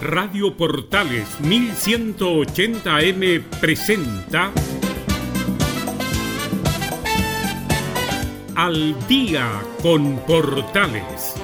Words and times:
Radio 0.00 0.56
Portales 0.56 1.28
1180M 1.42 3.42
presenta 3.60 4.50
Al 8.56 8.96
día 9.06 9.46
con 9.82 10.16
Portales. 10.20 11.34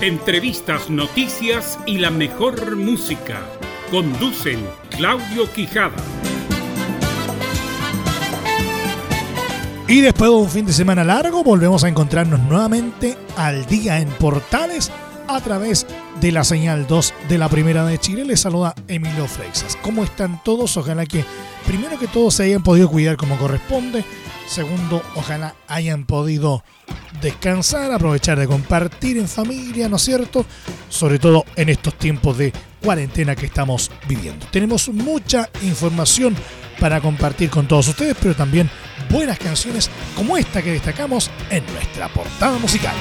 Entrevistas, 0.00 0.88
noticias 0.88 1.78
y 1.84 1.98
la 1.98 2.10
mejor 2.10 2.76
música. 2.76 3.42
Conducen 3.90 4.66
Claudio 4.88 5.52
Quijada. 5.52 6.02
Y 9.86 10.00
después 10.00 10.30
de 10.30 10.36
un 10.36 10.48
fin 10.48 10.64
de 10.64 10.72
semana 10.72 11.04
largo, 11.04 11.44
volvemos 11.44 11.84
a 11.84 11.88
encontrarnos 11.88 12.40
nuevamente 12.40 13.18
al 13.36 13.66
día 13.66 14.00
en 14.00 14.08
Portales 14.08 14.90
a 15.28 15.42
través 15.42 15.86
de 15.86 16.07
la 16.22 16.42
señal 16.42 16.86
2 16.86 17.14
de 17.28 17.38
la 17.38 17.48
Primera 17.48 17.86
de 17.86 17.96
Chile. 17.96 18.24
Les 18.24 18.40
saluda 18.40 18.74
Emilio 18.88 19.26
Freixas. 19.26 19.76
¿Cómo 19.80 20.02
están 20.02 20.42
todos? 20.42 20.76
Ojalá 20.76 21.06
que 21.06 21.24
primero 21.64 21.98
que 21.98 22.08
todo 22.08 22.30
se 22.30 22.42
hayan 22.42 22.62
podido 22.62 22.90
cuidar 22.90 23.16
como 23.16 23.38
corresponde. 23.38 24.04
Segundo, 24.46 25.02
ojalá 25.14 25.54
hayan 25.68 26.04
podido 26.04 26.64
descansar, 27.22 27.92
aprovechar 27.92 28.38
de 28.38 28.48
compartir 28.48 29.16
en 29.16 29.28
familia, 29.28 29.88
¿no 29.88 29.96
es 29.96 30.02
cierto? 30.02 30.44
Sobre 30.88 31.18
todo 31.18 31.44
en 31.56 31.68
estos 31.68 31.94
tiempos 31.94 32.36
de 32.36 32.52
cuarentena 32.82 33.36
que 33.36 33.46
estamos 33.46 33.90
viviendo. 34.08 34.44
Tenemos 34.50 34.88
mucha 34.88 35.48
información 35.62 36.36
para 36.80 37.00
compartir 37.00 37.48
con 37.48 37.68
todos 37.68 37.88
ustedes, 37.88 38.16
pero 38.20 38.34
también 38.34 38.68
buenas 39.08 39.38
canciones 39.38 39.88
como 40.16 40.36
esta 40.36 40.62
que 40.62 40.72
destacamos 40.72 41.30
en 41.50 41.64
nuestra 41.72 42.08
portada 42.08 42.58
musical. 42.58 42.94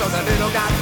so 0.00 0.08
the 0.08 0.22
little 0.22 0.50
guy 0.50 0.79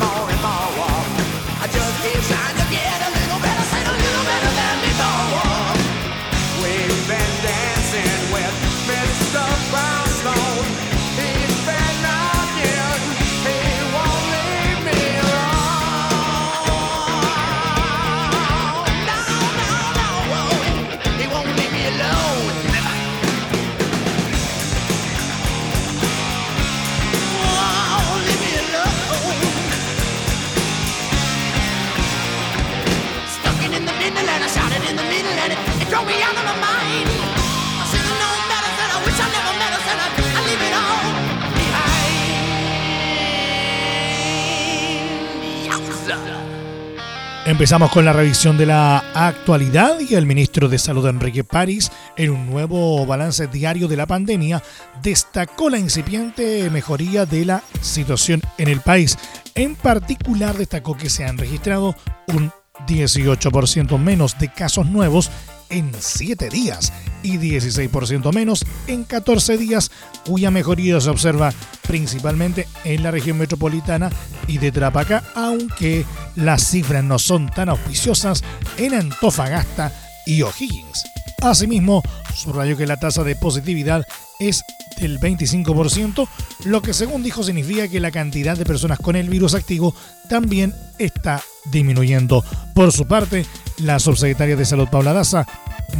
Empezamos 47.58 47.90
con 47.90 48.05
la 48.05 48.12
revisión 48.12 48.56
de 48.56 48.66
la 48.66 48.99
actualidad 49.16 49.99
y 49.99 50.14
el 50.14 50.26
ministro 50.26 50.69
de 50.69 50.78
Salud 50.78 51.05
Enrique 51.08 51.43
París, 51.43 51.90
en 52.16 52.31
un 52.31 52.49
nuevo 52.49 53.05
balance 53.05 53.49
diario 53.49 53.88
de 53.88 53.96
la 53.96 54.06
pandemia, 54.06 54.62
destacó 55.02 55.69
la 55.69 55.76
incipiente 55.76 56.70
mejoría 56.70 57.26
de 57.26 57.44
la 57.44 57.64
situación 57.81 58.43
en 58.58 58.69
el 58.69 58.81
país. 58.81 59.19
En 59.56 59.75
particular 59.75 60.56
destacó 60.56 60.96
que 60.96 61.10
se 61.10 61.25
han 61.25 61.37
registrado 61.37 61.96
un 62.28 62.52
18% 62.87 63.99
menos 63.99 64.38
de 64.38 64.52
casos 64.52 64.87
nuevos 64.87 65.28
en 65.70 65.93
7 65.99 66.49
días 66.49 66.93
y 67.23 67.38
16% 67.38 68.32
menos 68.32 68.65
en 68.87 69.05
14 69.05 69.59
días, 69.59 69.91
cuya 70.25 70.50
mejoría 70.50 71.00
se 71.00 71.11
observa 71.11 71.53
principalmente 71.87 72.67
en 72.85 73.03
la 73.03 73.11
región 73.11 73.38
metropolitana 73.38 74.11
y 74.47 74.59
de 74.59 74.73
Trapaca, 74.73 75.25
aunque 75.35 76.05
las 76.37 76.69
cifras 76.69 77.05
no 77.05 77.19
son 77.19 77.49
tan 77.49 77.69
auspiciosas 77.69 78.43
en 78.76 78.94
Antofagasta 78.94 79.93
y 80.26 80.43
O'Higgins. 80.43 81.05
Asimismo, 81.41 82.03
subrayó 82.35 82.76
que 82.76 82.87
la 82.87 82.99
tasa 82.99 83.23
de 83.23 83.37
positividad 83.37 84.05
es 84.41 84.62
del 85.00 85.20
25%, 85.20 86.29
lo 86.65 86.82
que 86.82 86.93
según 86.93 87.23
dijo 87.23 87.43
significa 87.43 87.88
que 87.88 88.00
la 88.00 88.11
cantidad 88.11 88.56
de 88.56 88.65
personas 88.65 88.99
con 88.99 89.17
el 89.17 89.29
virus 89.29 89.55
activo 89.55 89.94
también 90.29 90.75
está 90.99 91.43
disminuyendo. 91.70 92.44
Por 92.75 92.93
su 92.93 93.06
parte, 93.06 93.47
la 93.78 93.98
subsecretaria 93.98 94.54
de 94.56 94.64
Salud 94.64 94.88
Paula 94.88 95.12
Daza 95.12 95.46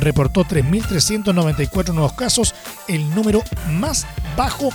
reportó 0.01 0.45
3.394 0.45 1.93
nuevos 1.93 2.15
casos, 2.15 2.55
el 2.89 3.15
número 3.15 3.43
más 3.71 4.07
bajo 4.37 4.71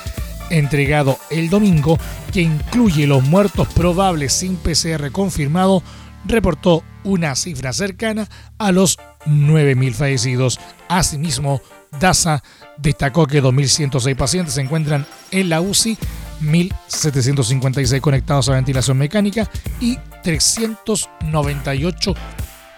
entregado 0.51 1.19
el 1.31 1.51
domingo, 1.51 1.99
que 2.33 2.43
incluye 2.43 3.07
los 3.07 3.23
muertos 3.23 3.69
probables 3.69 4.33
sin 4.33 4.57
PCR 4.57 5.11
confirmado, 5.13 5.83
reportó 6.25 6.83
una 7.05 7.35
cifra 7.35 7.73
cercana 7.73 8.29
a 8.59 8.73
los 8.73 8.99
9.000 9.27 9.93
fallecidos. 9.93 10.61
Asimismo, 10.89 11.63
DASA 11.99 12.43
destacó 12.77 13.27
que 13.27 13.43
2.106 13.43 14.17
pacientes 14.17 14.55
se 14.55 14.61
encuentran 14.61 15.07
en 15.31 15.49
la 15.49 15.61
UCI, 15.61 15.99
1.756 16.43 18.01
conectados 18.01 18.49
a 18.49 18.55
ventilación 18.55 18.97
mecánica 18.97 19.51
y 19.81 19.99
398 20.23 22.15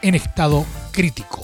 en 0.03 0.15
estado 0.15 0.67
crítico. 0.93 1.43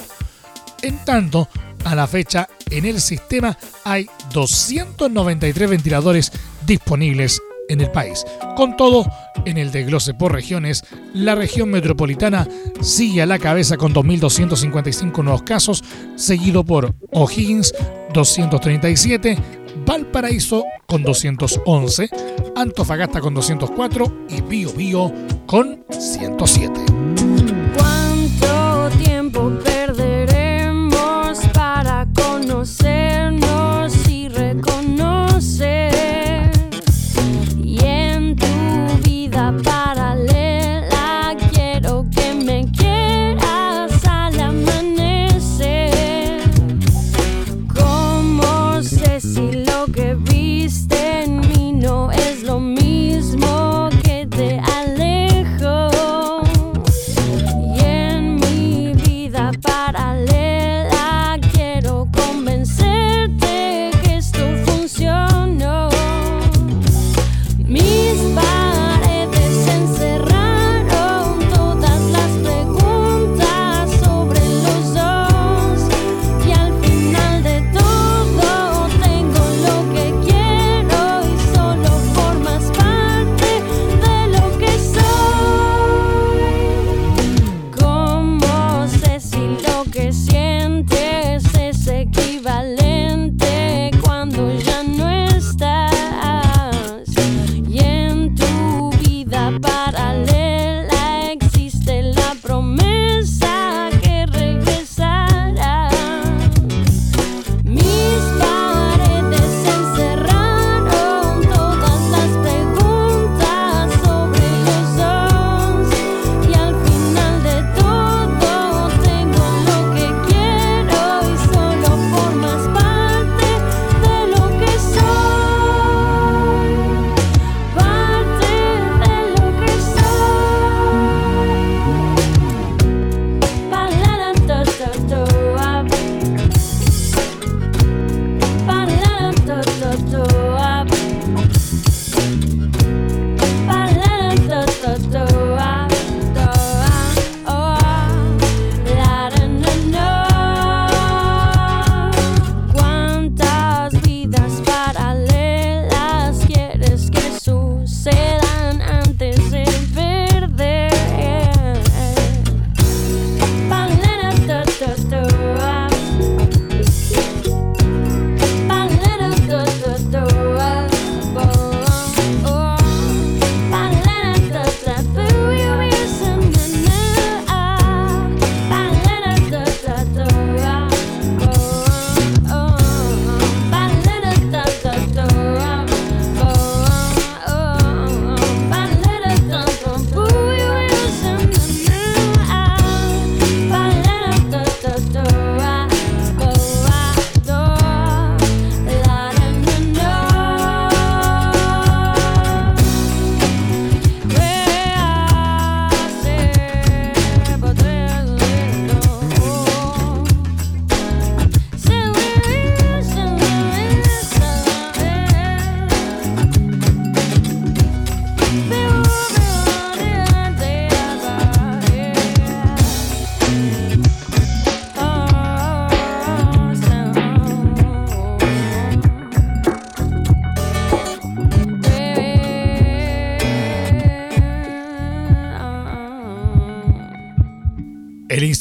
En 0.82 0.98
tanto, 1.04 1.48
a 1.88 1.94
la 1.94 2.06
fecha 2.06 2.48
en 2.70 2.84
el 2.84 3.00
sistema 3.00 3.56
hay 3.84 4.08
293 4.32 5.70
ventiladores 5.70 6.32
disponibles 6.66 7.40
en 7.68 7.80
el 7.80 7.90
país. 7.90 8.24
Con 8.56 8.76
todo, 8.76 9.06
en 9.44 9.58
el 9.58 9.70
desglose 9.70 10.14
por 10.14 10.32
regiones, 10.32 10.84
la 11.14 11.34
región 11.34 11.70
metropolitana 11.70 12.48
sigue 12.80 13.22
a 13.22 13.26
la 13.26 13.38
cabeza 13.38 13.76
con 13.76 13.94
2.255 13.94 15.22
nuevos 15.22 15.42
casos, 15.42 15.84
seguido 16.16 16.64
por 16.64 16.94
O'Higgins 17.12 17.72
237, 18.12 19.38
Valparaíso 19.86 20.64
con 20.86 21.02
211, 21.02 22.08
Antofagasta 22.56 23.20
con 23.20 23.34
204 23.34 24.26
y 24.28 24.40
Bio 24.42 24.72
Bio 24.72 25.12
con 25.46 25.84
107. 25.90 28.07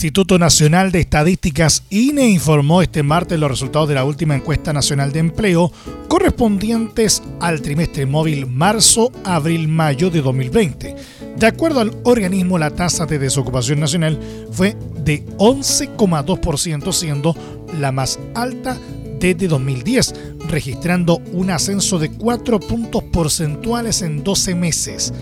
Instituto 0.07 0.39
Nacional 0.39 0.93
de 0.93 1.01
Estadísticas 1.01 1.83
INE 1.89 2.29
informó 2.29 2.81
este 2.81 3.03
martes 3.03 3.37
los 3.37 3.51
resultados 3.51 3.89
de 3.89 3.95
la 3.95 4.05
última 4.05 4.35
encuesta 4.35 4.71
nacional 4.71 5.11
de 5.11 5.19
empleo 5.19 5.69
correspondientes 6.07 7.21
al 7.41 7.61
trimestre 7.61 8.05
móvil 8.05 8.45
marzo-abril-mayo 8.47 10.09
de 10.09 10.21
2020. 10.21 10.95
De 11.35 11.45
acuerdo 11.45 11.81
al 11.81 11.93
organismo, 12.05 12.57
la 12.57 12.69
tasa 12.69 13.05
de 13.05 13.19
desocupación 13.19 13.81
nacional 13.81 14.17
fue 14.49 14.77
de 15.03 15.25
11,2%, 15.39 16.93
siendo 16.93 17.35
la 17.77 17.91
más 17.91 18.17
alta 18.33 18.77
desde 19.19 19.49
2010, 19.49 20.13
registrando 20.47 21.17
un 21.33 21.49
ascenso 21.49 21.99
de 21.99 22.11
4 22.11 22.61
puntos 22.61 23.03
porcentuales 23.03 24.01
en 24.01 24.23
12 24.23 24.55
meses. 24.55 25.13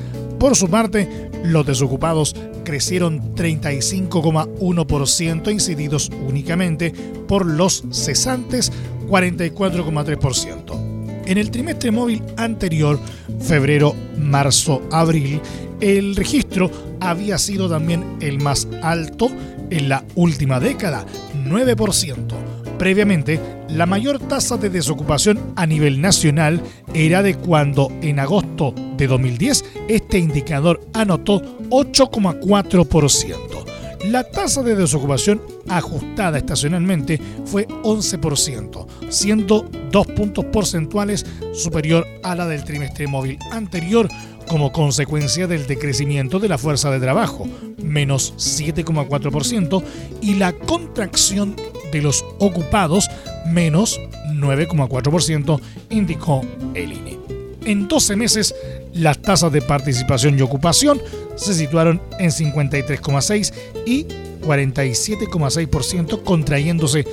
Por 0.45 0.55
su 0.55 0.69
parte, 0.69 1.31
los 1.43 1.65
desocupados 1.65 2.35
crecieron 2.63 3.33
35,1%, 3.33 5.51
incididos 5.51 6.11
únicamente 6.23 6.93
por 7.27 7.47
los 7.47 7.83
cesantes 7.89 8.71
44,3%. 9.07 11.23
En 11.25 11.39
el 11.39 11.49
trimestre 11.49 11.89
móvil 11.89 12.21
anterior, 12.37 12.99
febrero, 13.39 13.95
marzo, 14.19 14.83
abril, 14.91 15.41
el 15.81 16.15
registro 16.15 16.69
había 16.99 17.39
sido 17.39 17.67
también 17.67 18.17
el 18.19 18.39
más 18.39 18.67
alto 18.83 19.31
en 19.71 19.89
la 19.89 20.05
última 20.13 20.59
década, 20.59 21.07
9%. 21.43 22.54
Previamente, 22.85 23.39
la 23.69 23.87
mayor 23.87 24.19
tasa 24.19 24.57
de 24.57 24.69
desocupación 24.69 25.53
a 25.55 25.65
nivel 25.65 26.01
nacional 26.01 26.61
era 26.93 27.23
de 27.23 27.33
cuando 27.33 27.91
en 28.03 28.19
agosto 28.19 28.75
de 28.95 29.07
2010 29.07 29.65
este 29.89 30.19
indicador 30.19 30.79
anotó 30.93 31.41
8,4%. 31.71 33.65
La 34.11 34.23
tasa 34.23 34.61
de 34.61 34.75
desocupación 34.75 35.41
ajustada 35.67 36.37
estacionalmente 36.37 37.19
fue 37.45 37.67
11%, 37.67 38.85
siendo 39.09 39.67
dos 39.89 40.05
puntos 40.05 40.45
porcentuales 40.45 41.25
superior 41.55 42.05
a 42.21 42.35
la 42.35 42.45
del 42.45 42.63
trimestre 42.65 43.07
móvil 43.07 43.39
anterior 43.51 44.07
como 44.47 44.71
consecuencia 44.71 45.47
del 45.47 45.67
decrecimiento 45.67 46.39
de 46.39 46.49
la 46.49 46.57
fuerza 46.57 46.91
de 46.91 46.99
trabajo, 46.99 47.47
menos 47.81 48.33
7,4%, 48.37 49.83
y 50.21 50.35
la 50.35 50.53
contracción 50.53 51.55
de 51.91 52.01
los 52.01 52.25
ocupados, 52.39 53.09
menos 53.47 53.99
9,4%, 54.31 55.59
indicó 55.89 56.41
el 56.73 56.93
INE. 56.93 57.17
En 57.65 57.87
12 57.87 58.15
meses, 58.15 58.55
las 58.93 59.21
tasas 59.21 59.51
de 59.51 59.61
participación 59.61 60.37
y 60.37 60.41
ocupación 60.41 61.01
se 61.35 61.53
situaron 61.53 62.01
en 62.19 62.29
53,6 62.29 63.53
y 63.85 64.05
47,6%, 64.45 66.23
contrayéndose 66.23 67.05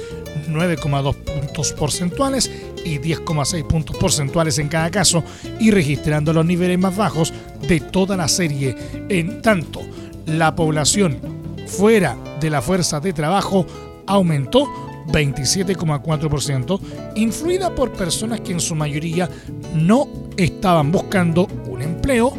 9,2 0.48 1.14
puntos 1.14 1.72
porcentuales 1.72 2.50
y 2.84 2.98
10,6 2.98 3.66
puntos 3.66 3.96
porcentuales 3.96 4.58
en 4.58 4.68
cada 4.68 4.90
caso 4.90 5.22
y 5.60 5.70
registrando 5.70 6.32
los 6.32 6.44
niveles 6.44 6.78
más 6.78 6.96
bajos 6.96 7.32
de 7.66 7.80
toda 7.80 8.16
la 8.16 8.28
serie. 8.28 8.74
En 9.08 9.42
tanto, 9.42 9.80
la 10.26 10.54
población 10.54 11.18
fuera 11.66 12.16
de 12.40 12.50
la 12.50 12.62
fuerza 12.62 13.00
de 13.00 13.12
trabajo 13.12 13.66
aumentó 14.06 14.66
27,4%, 15.08 16.80
influida 17.16 17.74
por 17.74 17.92
personas 17.92 18.40
que 18.40 18.52
en 18.52 18.60
su 18.60 18.74
mayoría 18.74 19.28
no 19.74 20.08
estaban 20.36 20.92
buscando 20.92 21.46
un 21.66 21.82
empleo, 21.82 22.32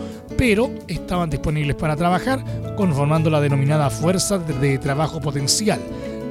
pero 0.45 0.69
estaban 0.89 1.29
disponibles 1.29 1.77
para 1.77 1.95
trabajar, 1.95 2.43
conformando 2.75 3.29
la 3.29 3.39
denominada 3.39 3.89
fuerza 3.89 4.37
de 4.37 4.77
trabajo 4.77 5.21
potencial. 5.21 5.79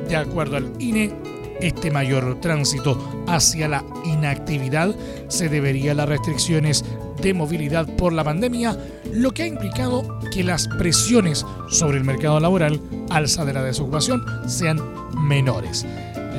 De 0.06 0.16
acuerdo 0.16 0.58
al 0.58 0.70
INE, 0.78 1.14
este 1.62 1.90
mayor 1.90 2.38
tránsito 2.38 3.24
hacia 3.26 3.68
la 3.68 3.82
inactividad 4.04 4.94
se 5.28 5.48
debería 5.48 5.92
a 5.92 5.94
las 5.94 6.10
restricciones 6.10 6.84
de 7.22 7.32
movilidad 7.32 7.86
por 7.96 8.12
la 8.12 8.22
pandemia, 8.22 8.76
lo 9.14 9.30
que 9.30 9.44
ha 9.44 9.46
implicado 9.46 10.20
que 10.30 10.44
las 10.44 10.68
presiones 10.68 11.46
sobre 11.70 11.96
el 11.96 12.04
mercado 12.04 12.38
laboral, 12.38 12.82
alza 13.08 13.46
de 13.46 13.54
la 13.54 13.62
desocupación, 13.62 14.26
sean 14.46 14.78
menores. 15.26 15.86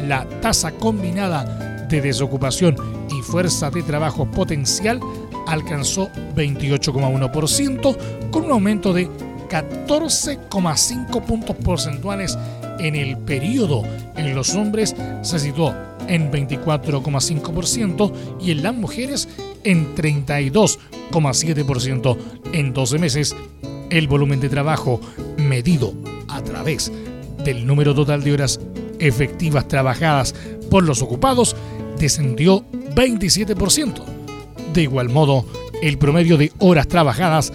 La 0.07 0.29
tasa 0.41 0.73
combinada 0.73 1.87
de 1.89 2.01
desocupación 2.01 2.75
y 3.09 3.23
fuerza 3.23 3.71
de 3.71 3.81
trabajo 3.81 4.29
potencial 4.29 4.99
alcanzó 5.47 6.09
28,1% 6.35 7.97
con 8.31 8.45
un 8.45 8.51
aumento 8.51 8.93
de 8.93 9.09
14,5 9.49 11.25
puntos 11.25 11.55
porcentuales 11.57 12.37
en 12.79 12.95
el 12.95 13.17
periodo. 13.17 13.83
En 14.15 14.33
los 14.35 14.55
hombres 14.55 14.95
se 15.21 15.39
situó 15.39 15.75
en 16.07 16.31
24,5% 16.31 18.13
y 18.41 18.51
en 18.51 18.63
las 18.63 18.73
mujeres 18.75 19.27
en 19.63 19.95
32,7% 19.95 22.17
en 22.53 22.73
12 22.73 22.99
meses. 22.99 23.35
El 23.89 24.07
volumen 24.07 24.39
de 24.39 24.47
trabajo 24.49 25.01
medido 25.37 25.93
a 26.29 26.41
través 26.41 26.91
del 27.43 27.67
número 27.67 27.93
total 27.93 28.23
de 28.23 28.33
horas 28.33 28.59
efectivas 28.99 29.67
trabajadas 29.67 30.33
por 30.71 30.83
los 30.83 31.01
ocupados 31.01 31.57
descendió 31.99 32.63
27%. 32.95 34.12
De 34.73 34.81
igual 34.81 35.09
modo, 35.09 35.45
el 35.81 35.97
promedio 35.97 36.37
de 36.37 36.51
horas 36.59 36.87
trabajadas 36.87 37.53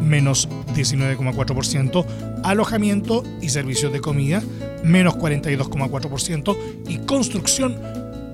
menos 0.00 0.48
19,4%, 0.74 2.06
alojamiento 2.44 3.24
y 3.40 3.48
servicios 3.48 3.92
de 3.92 4.00
comida, 4.00 4.42
menos 4.84 5.14
42,4%, 5.16 6.56
y 6.88 6.98
construcción, 6.98 7.80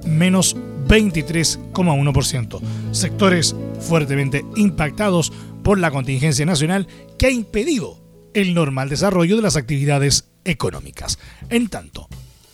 menos 0.06 0.56
23,1%. 0.88 2.60
Sectores 2.92 3.56
fuertemente 3.80 4.44
impactados 4.56 5.32
por 5.62 5.78
la 5.78 5.90
contingencia 5.90 6.44
nacional 6.44 6.86
que 7.18 7.26
ha 7.26 7.30
impedido 7.30 7.98
el 8.34 8.54
normal 8.54 8.88
desarrollo 8.88 9.36
de 9.36 9.42
las 9.42 9.56
actividades 9.56 10.28
económicas. 10.44 11.18
En 11.48 11.68
tanto 11.68 12.08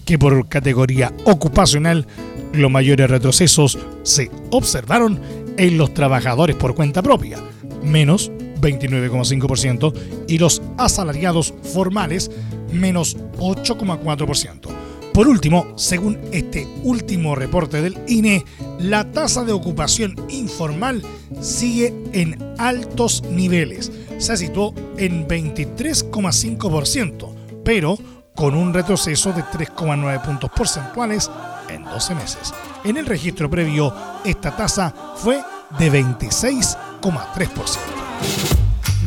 que 0.05 0.19
por 0.19 0.49
categoría 0.49 1.13
ocupacional, 1.25 2.07
los 2.53 2.71
mayores 2.71 3.11
retrocesos 3.11 3.79
se 4.03 4.31
observaron 4.51 5.21
en 5.57 5.77
los 5.77 5.93
trabajadores 5.93 6.57
por 6.57 6.75
cuenta 6.75 7.03
propia, 7.03 7.39
menos 7.83 8.31
29,5%, 8.61 9.93
y 10.29 10.39
los 10.39 10.63
asalariados 10.77 11.55
formales, 11.63 12.31
menos 12.73 13.17
8,4%. 13.39 14.79
Por 15.19 15.27
último, 15.27 15.75
según 15.77 16.17
este 16.31 16.65
último 16.85 17.35
reporte 17.35 17.83
del 17.83 17.99
INE, 18.07 18.45
la 18.79 19.11
tasa 19.11 19.43
de 19.43 19.53
ocupación 19.53 20.15
informal 20.29 21.03
sigue 21.41 21.93
en 22.13 22.55
altos 22.57 23.25
niveles. 23.25 23.91
Se 24.19 24.37
situó 24.37 24.73
en 24.97 25.27
23,5%, 25.27 27.35
pero 27.65 27.99
con 28.37 28.55
un 28.55 28.73
retroceso 28.73 29.33
de 29.33 29.43
3,9 29.43 30.25
puntos 30.25 30.53
porcentuales 30.55 31.29
en 31.69 31.83
12 31.83 32.15
meses. 32.15 32.55
En 32.85 32.97
el 32.97 33.07
registro 33.07 33.51
previo, 33.51 33.93
esta 34.25 34.55
tasa 34.55 34.95
fue 35.17 35.43
de 35.81 35.91
26,3%. 35.91 38.08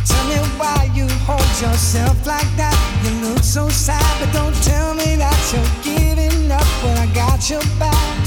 Tell 0.05 0.25
me 0.27 0.37
why 0.57 0.89
you 0.93 1.07
hold 1.27 1.51
yourself 1.61 2.25
like 2.25 2.49
that. 2.57 2.77
You 3.03 3.11
look 3.27 3.43
so 3.43 3.69
sad, 3.69 4.11
but 4.19 4.31
don't 4.33 4.55
tell 4.63 4.93
me 4.93 5.15
that 5.15 5.39
you're 5.51 5.73
giving 5.83 6.51
up 6.51 6.67
when 6.83 6.97
I 6.97 7.07
got 7.13 7.49
your 7.49 7.63
back. 7.77 8.17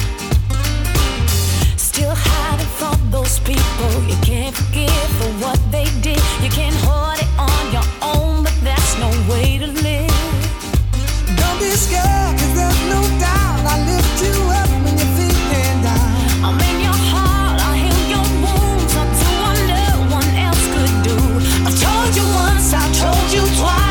Still 1.76 2.14
hiding 2.14 2.72
from 2.80 2.98
those 3.10 3.38
people 3.40 3.92
you 4.10 4.16
can't 4.22 4.54
forgive 4.54 5.08
for 5.18 5.30
what 5.44 5.58
they 5.70 5.84
did. 6.02 6.20
You 6.42 6.50
can't 6.50 6.76
hold 6.86 7.18
it 7.18 7.30
on 7.38 7.64
your 7.72 7.86
own, 8.02 8.44
but 8.44 8.56
that's 8.62 8.98
no 8.98 9.10
way 9.30 9.58
to 9.58 9.66
live. 9.66 10.10
Don't 11.38 11.58
be 11.60 11.70
scared, 11.70 12.34
cause 12.38 12.54
there's 12.54 12.82
no 12.90 13.00
doubt 13.18 13.60
I 13.72 13.76
lift 13.86 14.22
you 14.22 14.50
up. 14.50 14.63
told 23.04 23.32
you 23.34 23.44
twice. 23.61 23.83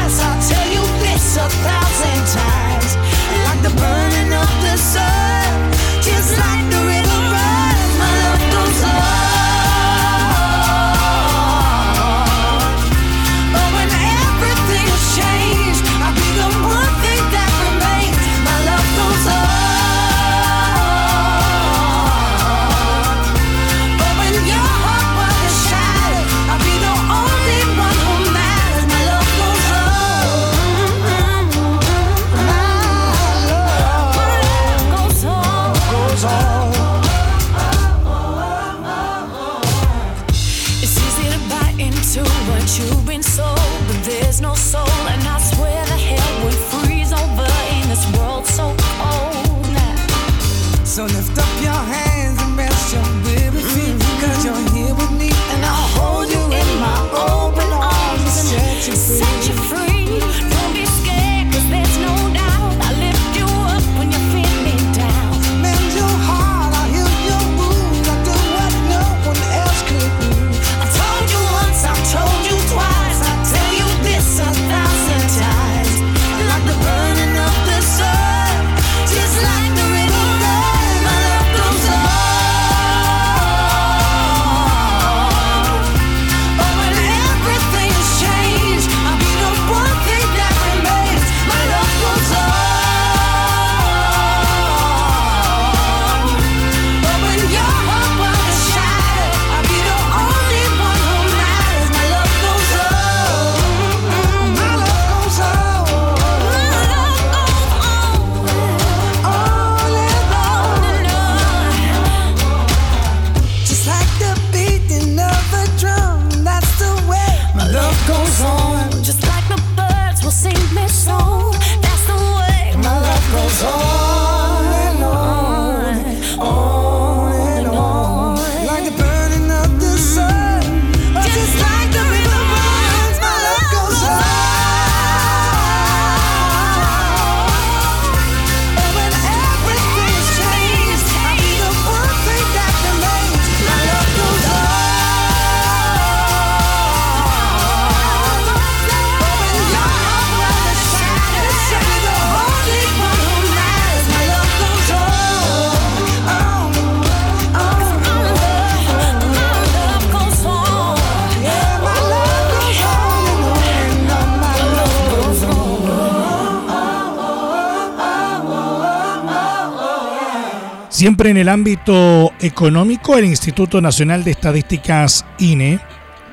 En 171.24 171.38
el 171.38 171.48
ámbito 171.48 172.33
económico, 172.42 173.18
el 173.18 173.24
Instituto 173.24 173.79
Nacional 173.79 174.25
de 174.25 174.31
Estadísticas 174.31 175.25
INE 175.40 175.79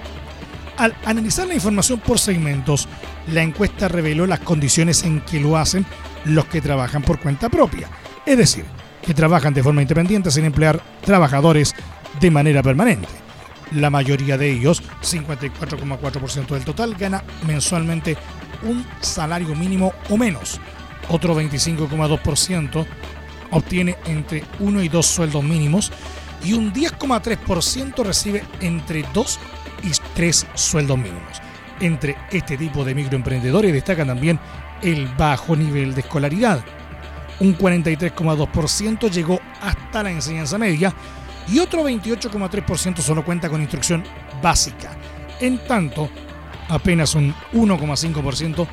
Al 0.77 0.95
analizar 1.05 1.47
la 1.49 1.55
información 1.55 2.01
por 2.01 2.19
segmentos, 2.19 2.89
la 3.33 3.43
encuesta 3.43 3.89
reveló 3.89 4.27
las 4.27 4.41
condiciones 4.41 5.03
en 5.03 5.23
que 5.23 5.41
lo 5.41 5.57
hacen 5.57 5.87
los 6.25 6.45
que 6.47 6.61
trabajan 6.61 7.03
por 7.03 7.19
cuenta 7.19 7.49
propia, 7.49 7.89
es 8.25 8.39
decir, 8.39 8.65
que 9.03 9.15
trabajan 9.15 9.55
de 9.55 9.63
forma 9.63 9.83
independiente 9.83 10.31
sin 10.31 10.45
emplear 10.45 10.81
trabajadores 11.03 11.75
de 12.21 12.31
manera 12.31 12.63
permanente 12.63 13.28
la 13.73 13.91
mayoría 13.91 14.37
de 14.37 14.51
ellos, 14.51 14.83
54,4% 15.03 16.49
del 16.49 16.65
total, 16.65 16.95
gana 16.95 17.23
mensualmente 17.47 18.17
un 18.63 18.85
salario 19.01 19.55
mínimo 19.55 19.93
o 20.11 20.17
menos. 20.17 20.61
Otro 21.09 21.35
25,2% 21.41 22.87
obtiene 23.51 23.97
entre 24.07 24.45
1 24.59 24.83
y 24.83 24.89
2 24.89 25.07
sueldos 25.07 25.43
mínimos 25.43 25.91
y 26.45 26.53
un 26.53 26.73
10,3% 26.73 28.05
recibe 28.05 28.45
entre 28.61 29.05
2 29.15 29.41
y 29.85 29.91
3 30.15 30.47
sueldos 30.55 30.99
mínimos. 30.99 31.41
Entre 31.81 32.17
este 32.31 32.57
tipo 32.57 32.85
de 32.85 32.95
microemprendedores 32.95 33.73
destaca 33.73 34.05
también 34.05 34.39
el 34.83 35.07
bajo 35.17 35.57
nivel 35.57 35.95
de 35.95 36.01
escolaridad. 36.01 36.65
Un 37.41 37.57
43,2% 37.57 39.11
llegó 39.11 39.41
hasta 39.61 40.03
la 40.03 40.11
enseñanza 40.11 40.59
media 40.59 40.93
y 41.51 41.59
otro 41.59 41.89
28,3% 41.89 42.99
solo 42.99 43.25
cuenta 43.25 43.49
con 43.49 43.61
instrucción 43.61 44.05
básica. 44.43 44.97
En 45.41 45.59
tanto, 45.59 46.11
apenas 46.69 47.15
un 47.15 47.33
1,5% 47.53 48.67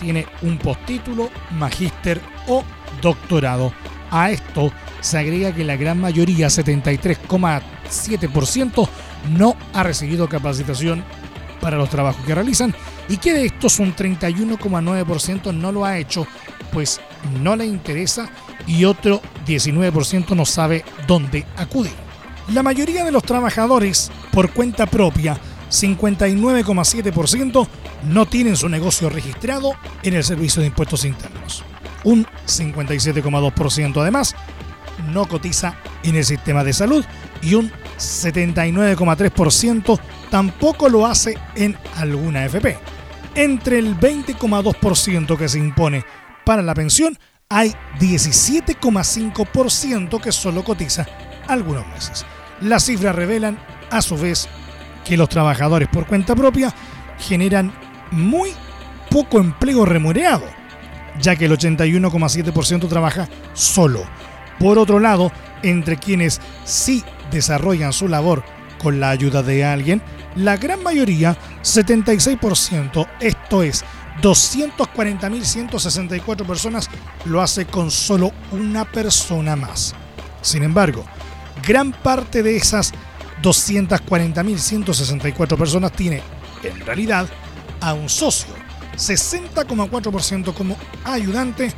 tiene 0.00 0.26
un 0.42 0.58
postítulo, 0.58 1.30
magíster 1.52 2.20
o 2.48 2.62
doctorado. 3.02 3.72
A 4.10 4.30
esto 4.30 4.70
se 5.00 5.18
agrega 5.18 5.54
que 5.54 5.64
la 5.64 5.76
gran 5.76 6.00
mayoría, 6.00 6.48
73,7%, 6.48 8.88
no 9.36 9.56
ha 9.72 9.82
recibido 9.82 10.28
capacitación 10.28 11.02
para 11.60 11.76
los 11.76 11.90
trabajos 11.90 12.24
que 12.24 12.34
realizan 12.34 12.74
y 13.08 13.16
que 13.18 13.34
de 13.34 13.44
estos 13.46 13.78
un 13.78 13.94
31,9% 13.94 15.54
no 15.54 15.70
lo 15.72 15.84
ha 15.84 15.98
hecho, 15.98 16.26
pues 16.72 17.00
no 17.42 17.54
le 17.56 17.66
interesa 17.66 18.30
y 18.66 18.84
otro 18.84 19.20
19% 19.46 20.34
no 20.34 20.46
sabe 20.46 20.84
dónde 21.06 21.44
acudir. 21.56 22.09
La 22.52 22.62
mayoría 22.64 23.04
de 23.04 23.12
los 23.12 23.22
trabajadores 23.22 24.10
por 24.32 24.50
cuenta 24.50 24.86
propia, 24.86 25.38
59,7%, 25.70 27.68
no 28.08 28.26
tienen 28.26 28.56
su 28.56 28.68
negocio 28.68 29.08
registrado 29.08 29.74
en 30.02 30.14
el 30.14 30.24
Servicio 30.24 30.60
de 30.60 30.66
Impuestos 30.66 31.04
Internos. 31.04 31.62
Un 32.02 32.26
57,2% 32.46 34.00
además 34.00 34.34
no 35.12 35.28
cotiza 35.28 35.76
en 36.02 36.16
el 36.16 36.24
sistema 36.24 36.64
de 36.64 36.72
salud 36.72 37.04
y 37.40 37.54
un 37.54 37.70
79,3% 37.98 40.00
tampoco 40.28 40.88
lo 40.88 41.06
hace 41.06 41.38
en 41.54 41.78
alguna 41.98 42.44
FP. 42.46 42.76
Entre 43.36 43.78
el 43.78 43.96
20,2% 43.96 45.38
que 45.38 45.48
se 45.48 45.60
impone 45.60 46.04
para 46.44 46.62
la 46.62 46.74
pensión, 46.74 47.16
hay 47.48 47.76
17,5% 48.00 50.20
que 50.20 50.32
solo 50.32 50.64
cotiza 50.64 51.06
algunos 51.46 51.86
meses. 51.86 52.26
Las 52.60 52.84
cifras 52.84 53.14
revelan, 53.14 53.58
a 53.90 54.02
su 54.02 54.16
vez, 54.16 54.48
que 55.04 55.16
los 55.16 55.28
trabajadores 55.28 55.88
por 55.88 56.06
cuenta 56.06 56.36
propia 56.36 56.72
generan 57.18 57.72
muy 58.10 58.50
poco 59.10 59.38
empleo 59.38 59.84
remunerado, 59.84 60.44
ya 61.20 61.36
que 61.36 61.44
el 61.46 61.52
81,7% 61.52 62.88
trabaja 62.88 63.28
solo. 63.54 64.02
Por 64.58 64.78
otro 64.78 65.00
lado, 65.00 65.32
entre 65.62 65.96
quienes 65.96 66.40
sí 66.64 67.02
desarrollan 67.30 67.92
su 67.92 68.08
labor 68.08 68.42
con 68.78 69.00
la 69.00 69.10
ayuda 69.10 69.42
de 69.42 69.64
alguien, 69.64 70.02
la 70.36 70.56
gran 70.56 70.80
mayoría, 70.82 71.36
76%, 71.62 73.06
esto 73.20 73.62
es 73.62 73.84
240.164 74.22 76.46
personas, 76.46 76.88
lo 77.24 77.40
hace 77.40 77.64
con 77.66 77.90
solo 77.90 78.32
una 78.52 78.84
persona 78.84 79.56
más. 79.56 79.94
Sin 80.42 80.62
embargo, 80.62 81.04
gran 81.66 81.92
parte 81.92 82.42
de 82.42 82.56
esas 82.56 82.92
240.164 83.42 85.56
personas 85.56 85.92
tiene, 85.92 86.20
en 86.62 86.80
realidad, 86.80 87.26
a 87.80 87.94
un 87.94 88.08
socio, 88.08 88.52
60,4% 88.96 90.52
como 90.54 90.76
ayudante 91.04 91.72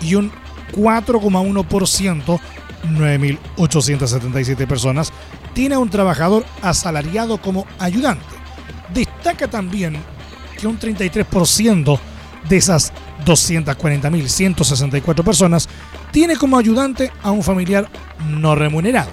y 0.00 0.14
un 0.14 0.30
4,1%, 0.72 2.40
9.877 2.84 4.66
personas, 4.66 5.12
tiene 5.54 5.76
a 5.76 5.78
un 5.78 5.88
trabajador 5.88 6.44
asalariado 6.62 7.38
como 7.38 7.66
ayudante. 7.78 8.26
Destaca 8.92 9.48
también 9.48 9.96
que 10.58 10.66
un 10.66 10.78
33% 10.78 11.98
de 12.48 12.56
esas 12.56 12.92
240.164 13.24 15.24
personas 15.24 15.68
tiene 16.12 16.36
como 16.36 16.58
ayudante 16.58 17.10
a 17.22 17.30
un 17.30 17.42
familiar 17.42 17.88
no 18.28 18.54
remunerado. 18.54 19.10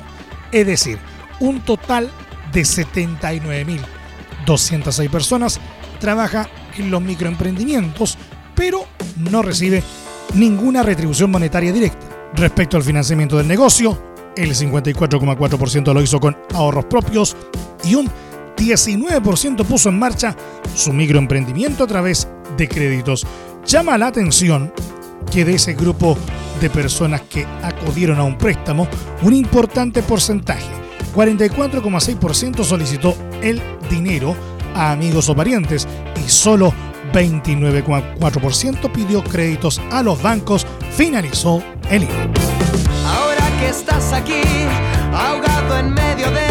Es 0.53 0.65
decir, 0.67 0.99
un 1.39 1.61
total 1.61 2.11
de 2.53 2.61
79.206 2.61 5.09
personas 5.09 5.59
trabaja 5.99 6.47
en 6.77 6.91
los 6.91 7.01
microemprendimientos, 7.01 8.19
pero 8.55 8.85
no 9.17 9.41
recibe 9.41 9.83
ninguna 10.35 10.83
retribución 10.83 11.31
monetaria 11.31 11.73
directa. 11.73 12.05
Respecto 12.35 12.77
al 12.77 12.83
financiamiento 12.83 13.35
del 13.37 13.47
negocio, 13.47 14.13
el 14.35 14.53
54,4% 14.53 15.93
lo 15.93 16.01
hizo 16.01 16.19
con 16.19 16.37
ahorros 16.53 16.85
propios 16.85 17.35
y 17.83 17.95
un 17.95 18.07
19% 18.55 19.65
puso 19.65 19.89
en 19.89 19.97
marcha 19.97 20.35
su 20.75 20.93
microemprendimiento 20.93 21.83
a 21.83 21.87
través 21.87 22.27
de 22.57 22.67
créditos. 22.67 23.25
Llama 23.65 23.97
la 23.97 24.05
atención 24.07 24.71
que 25.33 25.43
de 25.43 25.55
ese 25.55 25.73
grupo 25.73 26.15
de 26.61 26.69
personas 26.69 27.21
que 27.21 27.47
acudieron 27.63 28.19
a 28.19 28.23
un 28.23 28.37
préstamo, 28.37 28.87
un 29.23 29.33
importante 29.33 30.03
porcentaje, 30.03 30.69
44,6% 31.15 32.63
solicitó 32.63 33.15
el 33.41 33.59
dinero 33.89 34.35
a 34.75 34.91
amigos 34.91 35.29
o 35.29 35.35
parientes 35.35 35.87
y 36.23 36.29
solo 36.29 36.71
29,4% 37.11 38.91
pidió 38.91 39.23
créditos 39.23 39.81
a 39.91 40.03
los 40.03 40.21
bancos, 40.21 40.67
finalizó 40.95 41.63
el 41.89 42.01
libro. 42.01 42.31
Ahora 43.07 43.49
que 43.59 43.69
estás 43.69 44.13
aquí, 44.13 44.41
ahogado 45.11 45.79
en 45.79 45.95
medio 45.95 46.29
de 46.29 46.42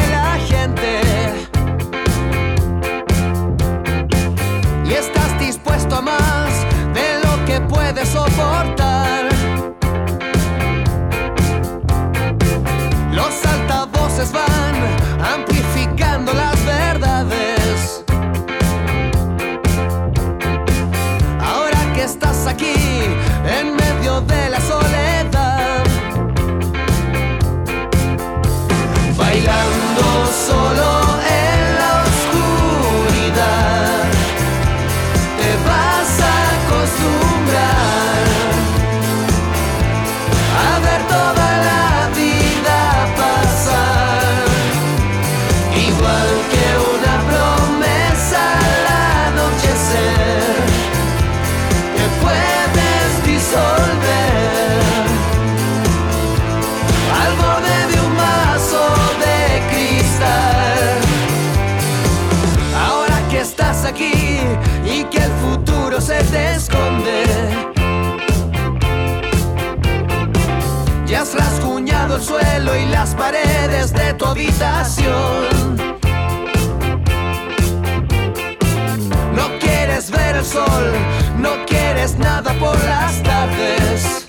No 79.34 79.58
quieres 79.60 80.10
ver 80.10 80.36
el 80.36 80.44
sol, 80.44 80.92
no 81.38 81.50
quieres 81.66 82.16
nada 82.16 82.54
por 82.54 82.82
las 82.84 83.22
tardes. 83.22 84.26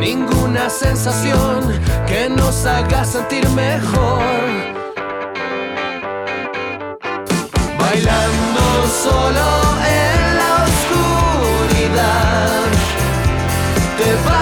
Ninguna 0.00 0.70
sensación 0.70 1.78
que 2.06 2.30
nos 2.30 2.64
haga 2.64 3.04
sentir 3.04 3.46
mejor. 3.50 4.22
Bailando 7.78 8.64
solo 9.04 9.46
en 9.86 10.36
la 10.40 10.64
oscuridad, 10.70 12.62
te 13.98 14.14
vas 14.26 14.41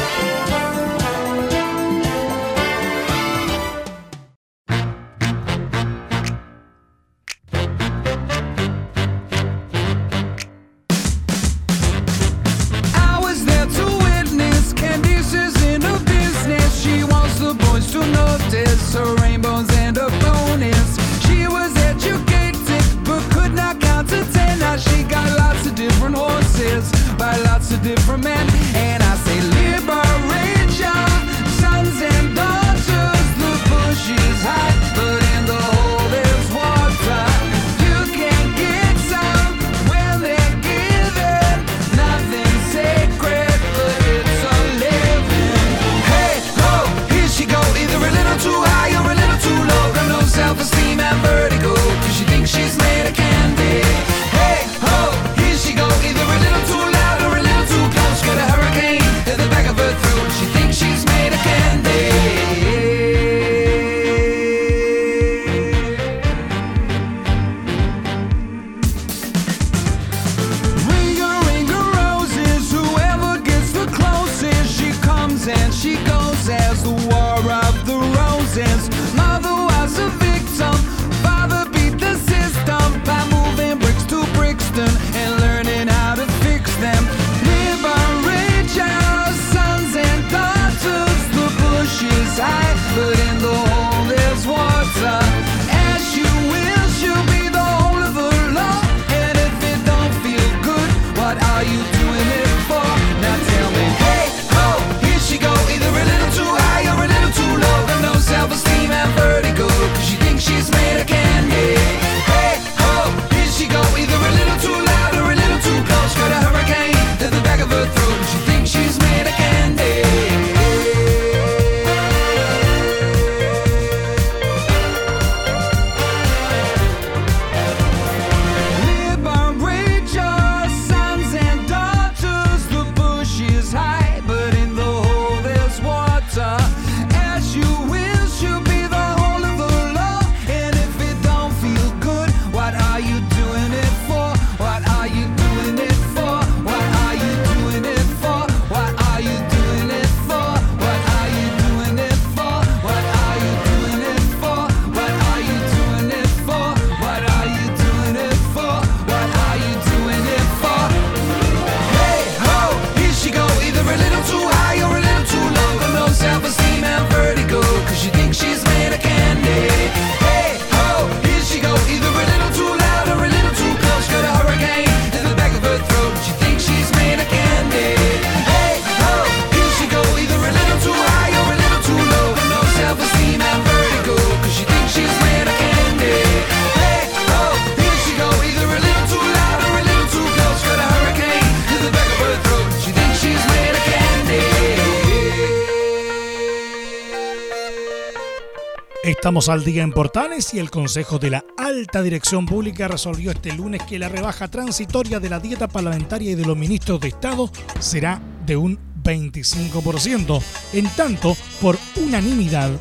Estamos 199.21 199.49
al 199.49 199.63
día 199.63 199.83
en 199.83 199.91
Portales 199.91 200.51
y 200.55 200.57
el 200.57 200.71
Consejo 200.71 201.19
de 201.19 201.29
la 201.29 201.45
Alta 201.55 202.01
Dirección 202.01 202.47
Pública 202.47 202.87
resolvió 202.87 203.29
este 203.29 203.53
lunes 203.53 203.83
que 203.83 203.99
la 203.99 204.09
rebaja 204.09 204.47
transitoria 204.47 205.19
de 205.19 205.29
la 205.29 205.39
dieta 205.39 205.67
parlamentaria 205.67 206.31
y 206.31 206.33
de 206.33 206.43
los 206.43 206.57
ministros 206.57 206.99
de 206.99 207.09
Estado 207.09 207.51
será 207.79 208.19
de 208.47 208.57
un 208.57 208.79
25%. 209.03 210.41
En 210.73 210.89
tanto, 210.95 211.37
por 211.61 211.77
unanimidad, 211.97 212.71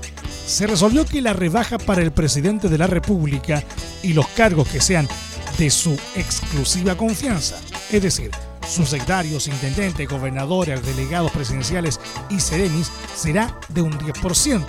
se 0.46 0.66
resolvió 0.66 1.05
que 1.05 1.20
la 1.20 1.35
rebaja 1.35 1.76
para 1.76 2.00
el 2.00 2.11
presidente 2.11 2.70
de 2.70 2.79
la 2.79 2.87
República 2.87 3.62
y 4.03 4.14
los 4.14 4.26
cargos 4.29 4.66
que 4.66 4.81
sean 4.81 5.07
de 5.59 5.68
su 5.68 5.92
exclusiva 6.16 6.96
confianza, 6.96 7.61
es 7.92 8.03
decir, 8.03 8.31
sus 8.70 8.90
secretarios, 8.90 9.48
intendentes, 9.48 10.09
gobernadores, 10.09 10.85
delegados 10.85 11.33
presidenciales 11.33 12.00
y 12.28 12.40
seremis, 12.40 12.90
será 13.14 13.59
de 13.68 13.83
un 13.83 13.98
10% 13.98 14.64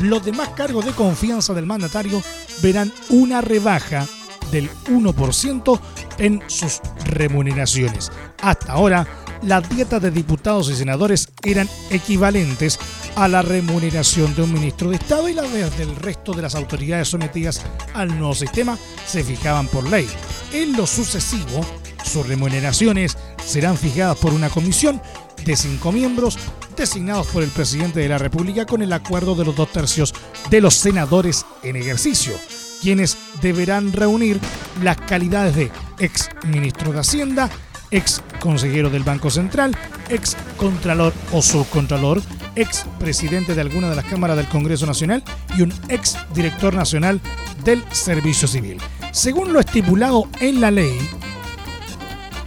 los 0.00 0.24
demás 0.24 0.50
cargos 0.50 0.84
de 0.84 0.92
confianza 0.92 1.54
del 1.54 1.66
mandatario 1.66 2.22
verán 2.62 2.92
una 3.08 3.40
rebaja 3.40 4.06
del 4.50 4.70
1% 4.88 5.80
en 6.18 6.42
sus 6.46 6.80
remuneraciones. 7.04 8.12
Hasta 8.42 8.72
ahora, 8.72 9.06
las 9.42 9.68
dietas 9.68 10.00
de 10.02 10.10
diputados 10.10 10.70
y 10.70 10.76
senadores 10.76 11.28
eran 11.42 11.68
equivalentes 11.90 12.78
a 13.16 13.28
la 13.28 13.42
remuneración 13.42 14.34
de 14.34 14.42
un 14.42 14.52
ministro 14.52 14.90
de 14.90 14.96
Estado 14.96 15.28
y 15.28 15.34
las 15.34 15.50
del 15.50 15.96
resto 15.96 16.32
de 16.32 16.42
las 16.42 16.54
autoridades 16.54 17.08
sometidas 17.08 17.62
al 17.94 18.08
nuevo 18.08 18.34
sistema 18.34 18.78
se 19.06 19.24
fijaban 19.24 19.66
por 19.68 19.88
ley. 19.88 20.06
En 20.52 20.76
lo 20.76 20.86
sucesivo, 20.86 21.64
sus 22.06 22.26
remuneraciones 22.26 23.16
serán 23.44 23.76
fijadas 23.76 24.16
por 24.18 24.32
una 24.32 24.48
comisión 24.48 25.00
de 25.44 25.56
cinco 25.56 25.92
miembros 25.92 26.38
designados 26.76 27.26
por 27.28 27.42
el 27.42 27.50
presidente 27.50 28.00
de 28.00 28.08
la 28.08 28.18
República 28.18 28.66
con 28.66 28.82
el 28.82 28.92
acuerdo 28.92 29.34
de 29.34 29.44
los 29.44 29.56
dos 29.56 29.72
tercios 29.72 30.14
de 30.50 30.60
los 30.60 30.74
senadores 30.74 31.44
en 31.62 31.76
ejercicio, 31.76 32.34
quienes 32.82 33.16
deberán 33.40 33.92
reunir 33.92 34.38
las 34.82 34.96
calidades 34.96 35.56
de 35.56 35.70
ex 35.98 36.28
ministro 36.44 36.92
de 36.92 37.00
Hacienda, 37.00 37.50
ex 37.90 38.22
consejero 38.40 38.90
del 38.90 39.04
Banco 39.04 39.30
Central, 39.30 39.76
ex 40.08 40.36
contralor 40.56 41.12
o 41.32 41.42
subcontralor, 41.42 42.22
ex 42.54 42.84
presidente 42.98 43.54
de 43.54 43.60
alguna 43.60 43.88
de 43.90 43.96
las 43.96 44.04
cámaras 44.04 44.36
del 44.36 44.48
Congreso 44.48 44.86
Nacional 44.86 45.22
y 45.56 45.62
un 45.62 45.72
ex 45.88 46.16
director 46.34 46.74
nacional 46.74 47.20
del 47.64 47.82
Servicio 47.92 48.48
Civil. 48.48 48.78
Según 49.12 49.52
lo 49.52 49.60
estipulado 49.60 50.28
en 50.40 50.60
la 50.60 50.70
ley, 50.70 50.98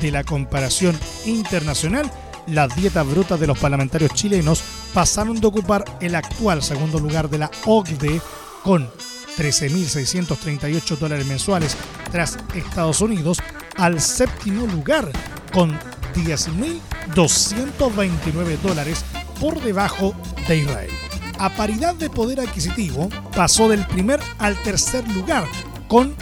de 0.00 0.12
la 0.12 0.22
comparación 0.22 0.96
internacional, 1.26 2.10
las 2.46 2.74
dietas 2.76 3.06
brutas 3.06 3.40
de 3.40 3.48
los 3.48 3.58
parlamentarios 3.58 4.14
chilenos 4.14 4.62
pasaron 4.94 5.40
de 5.40 5.48
ocupar 5.48 5.84
el 6.00 6.14
actual 6.14 6.62
segundo 6.62 7.00
lugar 7.00 7.28
de 7.28 7.38
la 7.38 7.50
OCDE 7.66 8.20
con 8.62 8.88
13.638 9.36 10.96
dólares 10.96 11.26
mensuales 11.26 11.76
tras 12.12 12.38
Estados 12.54 13.00
Unidos 13.00 13.38
al 13.76 14.00
séptimo 14.00 14.66
lugar 14.66 15.10
con 15.52 15.76
10.229 16.18 18.58
dólares 18.58 19.04
por 19.40 19.60
debajo 19.60 20.14
de 20.46 20.58
Israel. 20.58 20.90
A 21.38 21.48
paridad 21.50 21.94
de 21.94 22.10
poder 22.10 22.40
adquisitivo 22.40 23.08
pasó 23.34 23.68
del 23.68 23.86
primer 23.86 24.20
al 24.38 24.56
tercer 24.62 25.08
lugar 25.08 25.46
con 25.86 26.14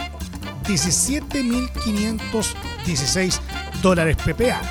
17.516 0.65 3.39
dólares 3.81 4.15
PPA 4.17 4.61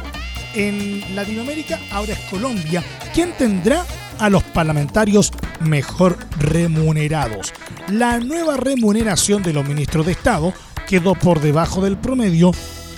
en 0.56 1.14
Latinoamérica 1.14 1.78
ahora 1.90 2.14
es 2.14 2.18
Colombia 2.30 2.82
quien 3.12 3.32
tendrá 3.32 3.84
a 4.18 4.30
los 4.30 4.42
parlamentarios 4.42 5.30
mejor 5.60 6.18
remunerados. 6.38 7.52
La 7.88 8.18
nueva 8.18 8.56
remuneración 8.56 9.42
de 9.42 9.52
los 9.52 9.66
ministros 9.66 10.06
de 10.06 10.12
Estado 10.12 10.54
quedó 10.88 11.14
por 11.14 11.40
debajo 11.40 11.82
del 11.82 11.98
promedio 11.98 12.52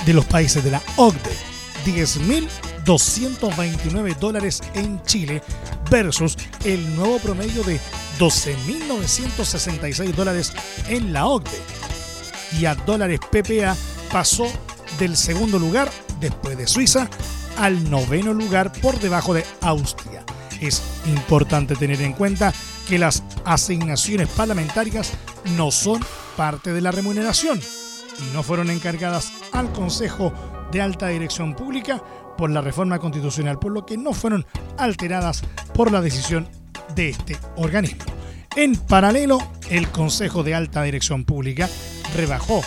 de 0.07 0.15
los 0.15 0.25
países 0.25 0.63
de 0.63 0.71
la 0.71 0.83
OCDE, 0.97 1.48
10.229 1.93 4.17
dólares 4.17 4.63
en 4.75 5.03
Chile 5.03 5.43
versus 5.91 6.39
el 6.65 6.97
nuevo 6.97 7.19
promedio 7.19 7.63
de 7.65 7.79
12.966 8.19 10.15
dólares 10.15 10.55
en 10.89 11.13
la 11.13 11.27
OCDE. 11.27 11.61
Y 12.59 12.65
a 12.67 12.75
dólares 12.75 13.21
PPA 13.31 13.77
pasó 14.11 14.47
del 14.99 15.17
segundo 15.17 15.59
lugar, 15.59 15.91
después 16.21 16.57
de 16.57 16.67
Suiza, 16.67 17.11
al 17.59 17.91
noveno 17.91 18.33
lugar 18.33 18.73
por 18.81 18.99
debajo 19.01 19.35
de 19.35 19.45
Austria. 19.61 20.25
Es 20.61 20.83
importante 21.07 21.77
tener 21.77 22.01
en 22.03 22.13
cuenta 22.13 22.53
que 22.89 22.99
las 22.99 23.23
asignaciones 23.45 24.29
parlamentarias 24.29 25.13
no 25.57 25.71
son 25.71 26.05
parte 26.37 26.73
de 26.73 26.81
la 26.81 26.91
remuneración 26.91 27.61
y 27.61 28.35
no 28.35 28.43
fueron 28.43 28.71
encargadas 28.71 29.33
al 29.53 29.71
Consejo 29.73 30.33
de 30.71 30.81
Alta 30.81 31.09
Dirección 31.09 31.55
Pública 31.55 32.03
por 32.37 32.51
la 32.51 32.61
reforma 32.61 32.99
constitucional, 32.99 33.59
por 33.59 33.73
lo 33.73 33.85
que 33.85 33.97
no 33.97 34.13
fueron 34.13 34.47
alteradas 34.77 35.43
por 35.75 35.91
la 35.91 36.01
decisión 36.01 36.49
de 36.95 37.11
este 37.11 37.37
organismo. 37.57 38.05
En 38.57 38.77
paralelo, 38.77 39.39
el 39.71 39.89
Consejo 39.91 40.43
de 40.43 40.55
Alta 40.55 40.83
Dirección 40.83 41.25
Pública 41.25 41.69
rebajó 42.17 42.63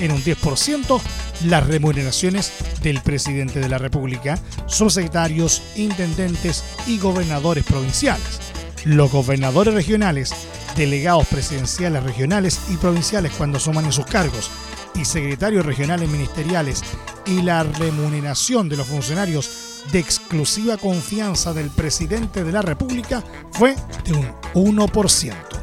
en 0.00 0.12
un 0.12 0.22
10% 0.22 1.00
las 1.44 1.66
remuneraciones 1.66 2.52
del 2.82 3.00
presidente 3.00 3.60
de 3.60 3.68
la 3.68 3.78
República, 3.78 4.38
subsecretarios, 4.66 5.62
intendentes 5.76 6.64
y 6.86 6.98
gobernadores 6.98 7.64
provinciales. 7.64 8.40
Los 8.84 9.10
gobernadores 9.10 9.74
regionales, 9.74 10.32
delegados 10.76 11.26
presidenciales 11.26 12.02
regionales 12.02 12.60
y 12.70 12.76
provinciales 12.76 13.32
cuando 13.32 13.58
suman 13.58 13.84
en 13.84 13.92
sus 13.92 14.06
cargos, 14.06 14.50
y 14.98 15.04
secretarios 15.04 15.64
regionales 15.64 16.08
ministeriales 16.08 16.82
y 17.26 17.42
la 17.42 17.62
remuneración 17.62 18.68
de 18.68 18.76
los 18.76 18.86
funcionarios 18.86 19.50
de 19.92 19.98
exclusiva 19.98 20.76
confianza 20.76 21.52
del 21.52 21.70
presidente 21.70 22.44
de 22.44 22.52
la 22.52 22.62
República 22.62 23.22
fue 23.52 23.76
de 24.04 24.12
un 24.12 24.76
1% 24.76 25.58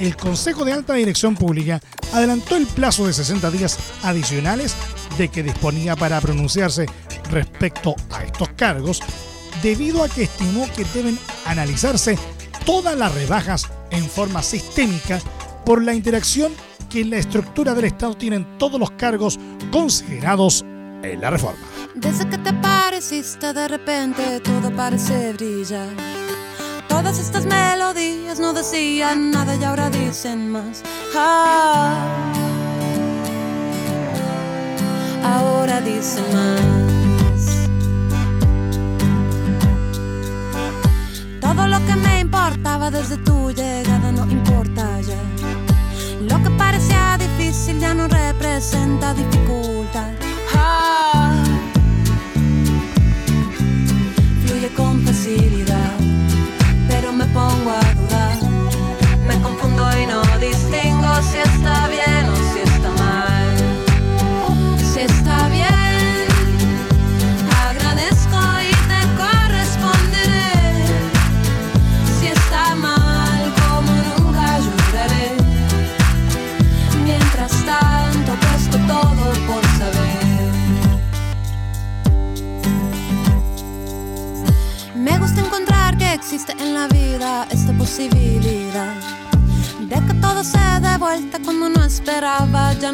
el 0.00 0.16
Consejo 0.16 0.64
de 0.64 0.72
Alta 0.72 0.94
Dirección 0.94 1.36
Pública 1.36 1.80
adelantó 2.12 2.56
el 2.56 2.66
plazo 2.66 3.06
de 3.06 3.12
60 3.12 3.50
días 3.50 3.78
adicionales 4.02 4.74
de 5.18 5.28
que 5.28 5.42
disponía 5.42 5.94
para 5.94 6.20
pronunciarse 6.20 6.86
respecto 7.30 7.94
a 8.10 8.24
estos 8.24 8.48
cargos, 8.56 9.00
debido 9.62 10.02
a 10.02 10.08
que 10.08 10.22
estimó 10.22 10.66
que 10.74 10.86
deben 10.94 11.18
analizarse 11.44 12.18
todas 12.64 12.96
las 12.96 13.14
rebajas 13.14 13.68
en 13.90 14.08
forma 14.08 14.42
sistémica 14.42 15.20
por 15.66 15.82
la 15.82 15.92
interacción 15.92 16.52
que 16.90 17.00
en 17.00 17.10
la 17.10 17.16
estructura 17.16 17.74
del 17.74 17.86
Estado 17.86 18.14
tienen 18.14 18.58
todos 18.58 18.78
los 18.78 18.90
cargos 18.90 19.38
considerados 19.70 20.62
en 21.02 21.20
la 21.20 21.30
reforma. 21.30 21.66
Desde 21.94 22.28
que 22.28 22.36
te 22.36 22.52
pareciste 22.52 23.54
de 23.54 23.68
repente 23.68 24.40
todo 24.40 24.70
parece 24.74 25.32
brillar 25.32 25.88
Todas 26.90 27.18
estas 27.20 27.46
melodías 27.46 28.40
no 28.40 28.52
decían 28.52 29.30
nada 29.30 29.54
y 29.54 29.64
ahora 29.64 29.88
dicen 29.88 30.50
más. 30.50 30.82
Ah, 31.14 32.04
ahora 35.24 35.80
dicen 35.80 36.24
más. 36.34 37.68
Todo 41.40 41.68
lo 41.68 41.78
que 41.86 41.96
me 41.96 42.20
importaba 42.20 42.90
desde 42.90 43.16
tu 43.18 43.50
llegada 43.52 44.12
no 44.12 44.30
importa 44.30 44.30
ya. 44.30 44.30
Lo 44.30 44.34
que 44.34 44.34
parecía 46.62 47.18
difícil 47.18 47.80
ya 47.80 47.92
no 47.94 48.04
representa 48.06 49.14
dificultad. 49.14 50.10
Ah, 50.54 51.42
fluye 54.44 54.68
con 54.76 54.94
facilidad 55.04 56.00
me 57.20 57.26
pongo 57.26 57.70
a 57.70 57.94
dudar. 57.94 58.38
Me 59.26 59.34
confundo 59.42 59.84
y 60.02 60.06
no 60.06 60.22
distingo 60.38 61.10
si 61.22 61.38
está 61.38 61.88
bien 61.88 62.19
cuando 92.04 92.12
no 92.12 92.12
esperaba 92.12 92.72
ya 92.74 92.92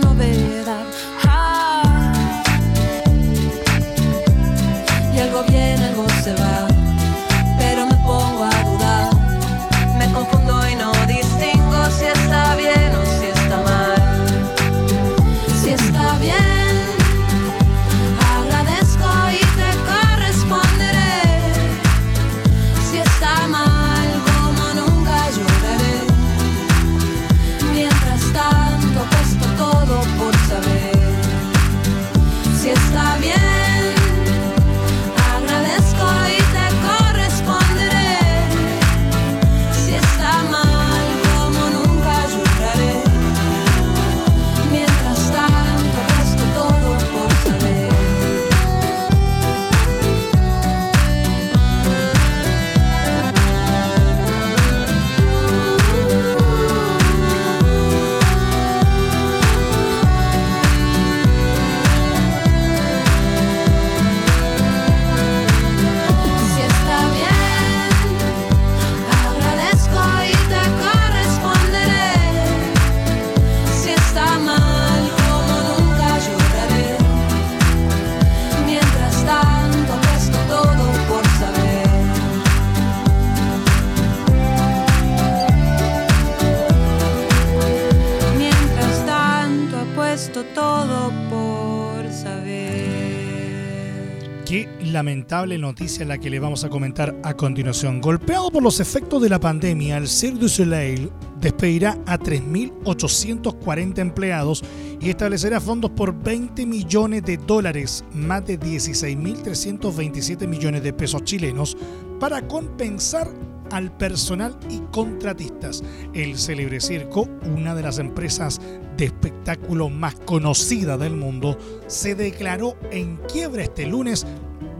noticia 95.58 96.04
la 96.04 96.18
que 96.18 96.30
le 96.30 96.38
vamos 96.38 96.62
a 96.64 96.68
comentar 96.68 97.14
a 97.24 97.34
continuación. 97.34 98.00
Golpeado 98.00 98.50
por 98.50 98.62
los 98.62 98.78
efectos 98.80 99.20
de 99.20 99.28
la 99.28 99.40
pandemia, 99.40 99.96
el 99.96 100.06
Cirque 100.08 100.38
du 100.38 100.48
Soleil 100.48 101.10
despedirá 101.40 101.98
a 102.06 102.16
3.840 102.18 103.98
empleados 103.98 104.62
y 105.00 105.10
establecerá 105.10 105.60
fondos 105.60 105.90
por 105.90 106.14
20 106.14 106.64
millones 106.66 107.24
de 107.24 107.38
dólares, 107.38 108.04
más 108.12 108.46
de 108.46 108.58
16.327 108.58 110.46
millones 110.46 110.82
de 110.84 110.92
pesos 110.92 111.24
chilenos, 111.24 111.76
para 112.20 112.46
compensar 112.46 113.28
al 113.72 113.90
personal 113.96 114.56
y 114.70 114.78
contratistas. 114.92 115.82
El 116.14 116.38
célebre 116.38 116.80
circo, 116.80 117.28
una 117.44 117.74
de 117.74 117.82
las 117.82 117.98
empresas 117.98 118.60
de 118.96 119.06
espectáculo 119.06 119.88
más 119.88 120.14
conocida 120.24 120.96
del 120.96 121.16
mundo, 121.16 121.58
se 121.88 122.14
declaró 122.14 122.76
en 122.92 123.16
quiebra 123.28 123.64
este 123.64 123.86
lunes 123.86 124.24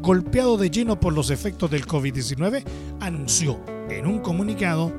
golpeado 0.01 0.57
de 0.57 0.69
lleno 0.69 0.99
por 0.99 1.13
los 1.13 1.29
efectos 1.29 1.71
del 1.71 1.85
COVID-19, 1.85 2.65
anunció 2.99 3.61
en 3.89 4.05
un 4.07 4.19
comunicado 4.19 4.91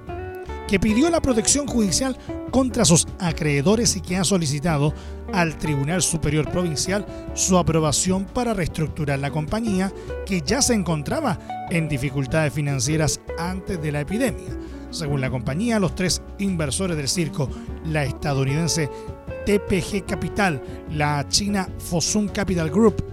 que 0.73 0.81
pidió 0.81 1.11
la 1.11 1.21
protección 1.21 1.67
judicial 1.67 2.17
contra 2.51 2.87
sus 2.87 3.07
acreedores 3.19 3.95
y 3.95 4.01
que 4.01 4.17
ha 4.17 4.25
solicitado 4.25 4.95
al 5.31 5.59
Tribunal 5.59 6.01
Superior 6.01 6.51
Provincial 6.51 7.05
su 7.35 7.59
aprobación 7.59 8.25
para 8.25 8.55
reestructurar 8.55 9.19
la 9.19 9.31
compañía 9.31 9.93
que 10.25 10.41
ya 10.41 10.63
se 10.63 10.73
encontraba 10.73 11.39
en 11.69 11.91
dificultades 11.91 12.55
financieras 12.55 13.21
antes 13.39 13.83
de 13.83 13.93
la 13.93 14.01
epidemia. 14.01 14.49
Según 14.89 15.21
la 15.21 15.29
compañía, 15.29 15.79
los 15.79 15.95
tres 15.95 16.23
inversores 16.39 16.97
del 16.97 17.09
circo, 17.09 17.51
la 17.85 18.05
estadounidense 18.05 18.89
TPG 19.45 20.07
Capital, 20.07 20.63
la 20.91 21.27
china 21.29 21.69
Fosun 21.81 22.29
Capital 22.29 22.71
Group 22.71 23.05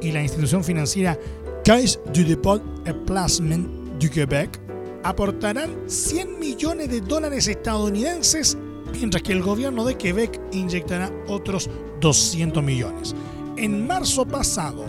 y 0.00 0.12
la 0.12 0.22
institución 0.22 0.62
financiera 0.62 1.18
Caisse 1.64 1.98
du 2.12 2.22
Dépôt 2.22 2.62
et 2.86 2.94
Placement 3.04 3.98
du 3.98 4.08
Québec 4.08 4.69
aportarán 5.02 5.70
100 5.86 6.38
millones 6.38 6.88
de 6.88 7.00
dólares 7.00 7.48
estadounidenses, 7.48 8.56
mientras 8.92 9.22
que 9.22 9.32
el 9.32 9.42
gobierno 9.42 9.84
de 9.84 9.96
Quebec 9.96 10.40
inyectará 10.52 11.10
otros 11.28 11.70
200 12.00 12.62
millones. 12.62 13.14
En 13.56 13.86
marzo 13.86 14.26
pasado, 14.26 14.86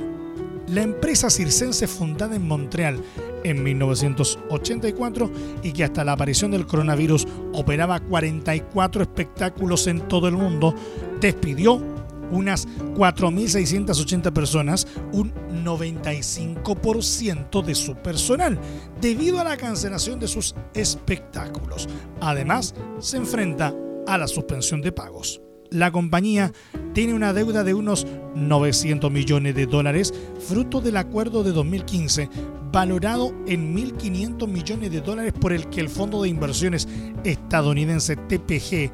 la 0.68 0.82
empresa 0.82 1.30
circense 1.30 1.88
fundada 1.88 2.36
en 2.36 2.48
Montreal 2.48 3.04
en 3.44 3.62
1984 3.62 5.32
y 5.64 5.74
que 5.74 5.84
hasta 5.84 6.06
la 6.06 6.14
aparición 6.14 6.52
del 6.52 6.66
coronavirus 6.66 7.28
operaba 7.54 8.00
44 8.00 9.02
espectáculos 9.02 9.88
en 9.88 10.08
todo 10.08 10.28
el 10.28 10.36
mundo, 10.36 10.74
despidió 11.20 11.91
unas 12.32 12.68
4.680 12.96 14.34
personas, 14.34 14.88
un 15.12 15.34
95% 15.64 17.64
de 17.64 17.76
su 17.76 17.96
personal, 17.96 18.60
debido 19.00 19.40
a 19.40 19.44
la 19.44 19.58
cancelación 19.58 20.20
de 20.20 20.28
sus 20.28 20.56
espectáculos. 20.74 21.88
Además, 22.20 22.74
se 23.00 23.18
enfrenta 23.18 23.76
a 24.08 24.18
la 24.18 24.28
suspensión 24.28 24.82
de 24.82 24.92
pagos. 24.92 25.42
La 25.70 25.92
compañía 25.92 26.52
tiene 26.94 27.14
una 27.14 27.32
deuda 27.32 27.64
de 27.64 27.74
unos 27.74 28.06
900 28.36 29.10
millones 29.10 29.56
de 29.56 29.68
dólares, 29.68 30.14
fruto 30.46 30.82
del 30.82 30.98
acuerdo 30.98 31.44
de 31.44 31.54
2015, 31.54 32.30
valorado 32.74 33.34
en 33.48 33.74
1.500 33.74 34.48
millones 34.48 34.92
de 34.92 35.00
dólares 35.00 35.32
por 35.32 35.54
el 35.54 35.70
que 35.70 35.80
el 35.80 35.88
fondo 35.88 36.22
de 36.22 36.30
inversiones 36.30 36.90
estadounidense 37.24 38.18
TPG 38.18 38.92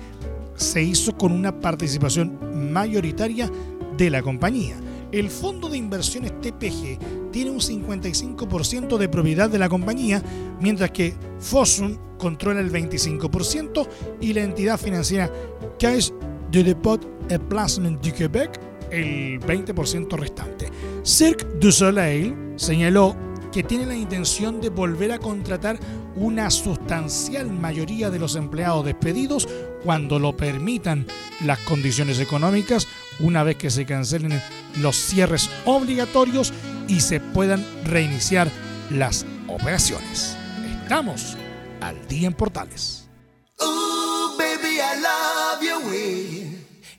se 0.58 0.84
hizo 0.84 1.16
con 1.16 1.32
una 1.32 1.58
participación 1.58 2.72
mayoritaria 2.74 3.50
de 3.96 4.10
la 4.10 4.22
compañía. 4.22 4.76
El 5.12 5.30
fondo 5.30 5.70
de 5.70 5.78
inversiones 5.78 6.34
TPG 6.42 7.32
tiene 7.32 7.52
un 7.52 7.60
55% 7.60 8.98
de 8.98 9.08
propiedad 9.08 9.50
de 9.50 9.58
la 9.58 9.70
compañía, 9.70 10.22
mientras 10.60 10.92
que 10.92 11.14
Fosun 11.40 11.98
controla 12.18 12.60
el 12.60 12.72
25% 12.72 13.88
y 14.20 14.34
la 14.34 14.44
entidad 14.44 14.78
financiera 14.78 15.32
Caisse 15.80 16.14
de 16.52 16.64
Dépôt 16.64 17.00
et 17.30 17.40
Placement 17.40 18.02
du 18.02 18.12
Québec 18.12 18.60
el 18.92 19.40
20% 19.40 20.18
restante. 20.18 20.70
Cirque 21.04 21.46
du 21.60 21.72
Soleil 21.72 22.36
señaló 22.56 23.16
que 23.52 23.64
tiene 23.64 23.86
la 23.86 23.96
intención 23.96 24.62
de 24.62 24.70
volver 24.70 25.12
a 25.12 25.20
contratar 25.20 25.80
una 26.16 26.50
sustancial 26.50 27.52
mayoría 27.52 28.10
de 28.10 28.20
los 28.20 28.36
empleados 28.36 28.86
despedidos 28.86 29.48
cuando 29.84 30.20
lo 30.20 30.36
permitan 30.36 31.06
las 31.44 31.60
condiciones 31.60 32.20
económicas, 32.20 32.88
una 33.20 33.44
vez 33.44 33.58
que 33.58 33.70
se 33.70 33.86
cancelen 33.86 34.42
los 34.80 34.96
cierres 34.96 35.50
obligatorios 35.66 36.54
y 36.88 37.02
se 37.02 37.20
puedan 37.20 37.66
reiniciar 37.86 38.50
las 38.90 39.26
operaciones. 39.48 40.38
Estamos 40.84 41.38
al 41.82 42.08
día 42.08 42.28
en 42.28 42.34
Portales. 42.34 43.08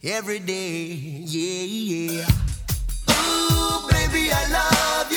Every 0.00 0.38
day, 0.38 1.24
yeah, 1.26 1.64
yeah. 1.64 2.26
Baby, 3.90 4.30
I 4.30 4.46
love 4.52 5.07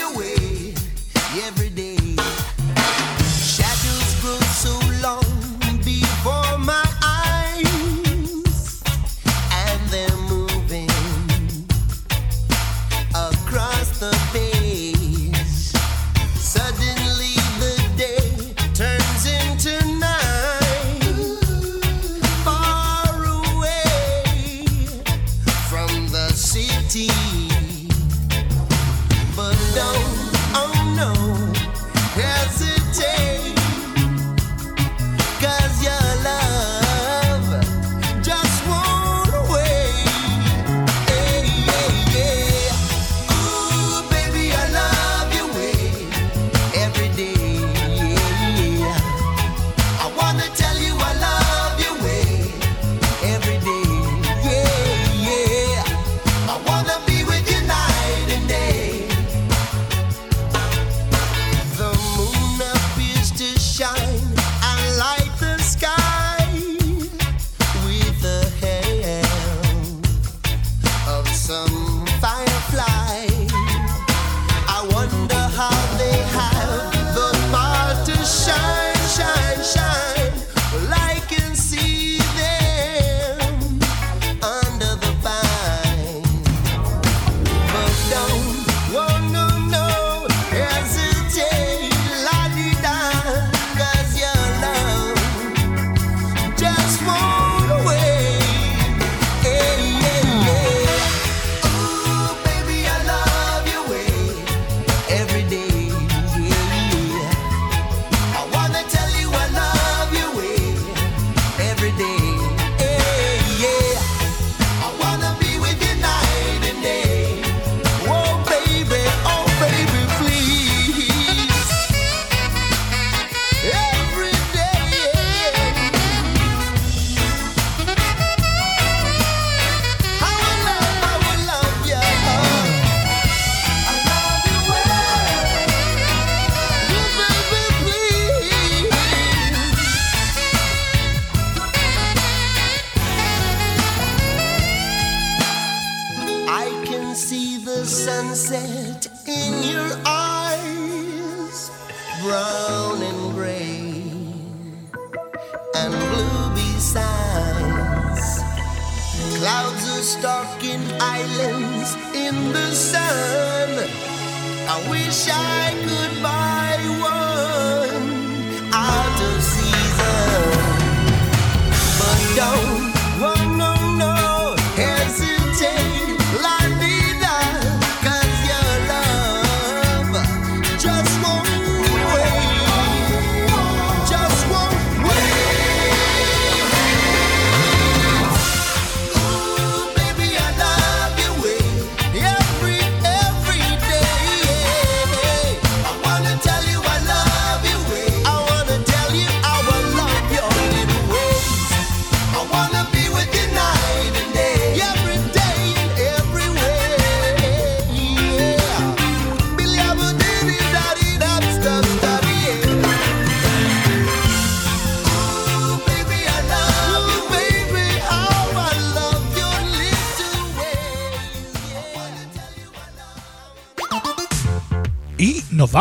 don't. 172.35 172.90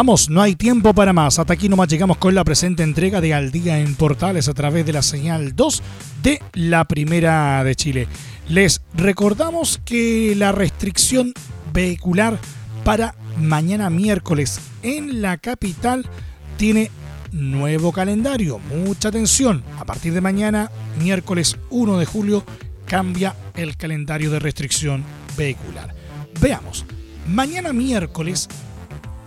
Vamos, 0.00 0.30
no 0.30 0.40
hay 0.40 0.54
tiempo 0.54 0.94
para 0.94 1.12
más. 1.12 1.38
Hasta 1.38 1.52
aquí 1.52 1.68
nomás 1.68 1.88
llegamos 1.88 2.16
con 2.16 2.34
la 2.34 2.42
presente 2.42 2.82
entrega 2.82 3.20
de 3.20 3.34
Al 3.34 3.50
Día 3.50 3.80
en 3.80 3.94
Portales 3.96 4.48
a 4.48 4.54
través 4.54 4.86
de 4.86 4.94
la 4.94 5.02
señal 5.02 5.54
2 5.54 5.82
de 6.22 6.40
la 6.54 6.86
Primera 6.86 7.62
de 7.64 7.74
Chile. 7.74 8.08
Les 8.48 8.80
recordamos 8.94 9.78
que 9.84 10.32
la 10.38 10.52
restricción 10.52 11.34
vehicular 11.74 12.38
para 12.82 13.14
mañana 13.36 13.90
miércoles 13.90 14.58
en 14.82 15.20
la 15.20 15.36
capital 15.36 16.08
tiene 16.56 16.90
nuevo 17.30 17.92
calendario. 17.92 18.58
Mucha 18.58 19.08
atención. 19.08 19.62
A 19.78 19.84
partir 19.84 20.14
de 20.14 20.22
mañana, 20.22 20.70
miércoles 20.98 21.58
1 21.68 21.98
de 21.98 22.06
julio, 22.06 22.42
cambia 22.86 23.36
el 23.54 23.76
calendario 23.76 24.30
de 24.30 24.38
restricción 24.38 25.04
vehicular. 25.36 25.94
Veamos. 26.40 26.86
Mañana 27.28 27.74
miércoles 27.74 28.48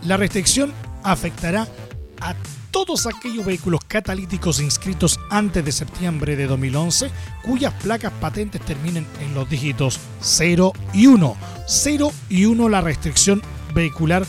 la 0.05 0.17
restricción 0.17 0.73
afectará 1.03 1.67
a 2.21 2.35
todos 2.71 3.05
aquellos 3.05 3.45
vehículos 3.45 3.81
catalíticos 3.87 4.59
inscritos 4.59 5.19
antes 5.29 5.63
de 5.63 5.71
septiembre 5.71 6.35
de 6.35 6.47
2011 6.47 7.11
cuyas 7.43 7.73
placas 7.81 8.11
patentes 8.19 8.61
terminen 8.61 9.05
en 9.21 9.33
los 9.33 9.49
dígitos 9.49 9.99
0 10.21 10.73
y 10.93 11.07
1. 11.07 11.37
0 11.67 12.11
y 12.29 12.45
1 12.45 12.69
la 12.69 12.81
restricción 12.81 13.41
vehicular 13.73 14.25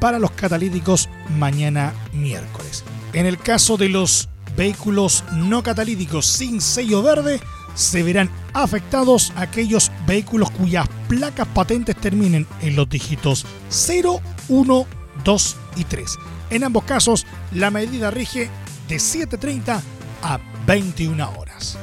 para 0.00 0.18
los 0.18 0.30
catalíticos 0.32 1.08
mañana 1.38 1.92
miércoles. 2.12 2.84
En 3.12 3.26
el 3.26 3.38
caso 3.38 3.76
de 3.76 3.88
los 3.88 4.28
vehículos 4.56 5.24
no 5.32 5.62
catalíticos 5.62 6.26
sin 6.26 6.60
sello 6.60 7.02
verde, 7.02 7.40
se 7.74 8.02
verán 8.02 8.28
afectados 8.54 9.32
aquellos 9.36 9.90
vehículos 10.06 10.50
cuyas 10.50 10.88
placas 11.08 11.46
patentes 11.48 11.96
terminen 11.96 12.46
en 12.60 12.76
los 12.76 12.88
dígitos 12.88 13.46
0, 13.70 14.20
1, 14.48 14.86
2 15.24 15.56
y 15.76 15.84
3. 15.84 16.18
En 16.50 16.64
ambos 16.64 16.84
casos, 16.84 17.26
la 17.52 17.70
medida 17.70 18.10
rige 18.10 18.50
de 18.88 18.96
7.30 18.96 19.80
a 20.22 20.40
21 20.66 21.30
horas. 21.38 21.78